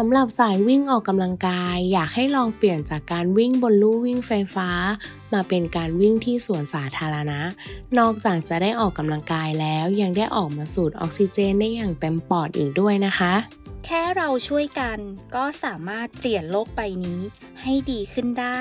[0.00, 4.70] สำหรับสายวิ่งออกกำลังกาย อยากให้ลองเปลี่ยนจากการวิ่งบนลู่วิ่งไฟฟ้า
[5.32, 7.40] มาเป็นการวิ่งที่สวนสาธารณะ
[7.98, 13.34] นอกจากจะได้ออกกำลังกายแล้วยังได้ออกมาสูดออกซิเจนได้อย่างเต็มปอดอีกด้วยนะคะ
[13.84, 14.98] แค่เราช่วยกัน
[15.34, 17.20] ก็สามารถเปลี่ยนโลกใบนี้
[17.62, 18.60] ให้ดีขึ้นได้